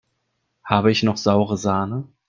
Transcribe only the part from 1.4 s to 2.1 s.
Sahne?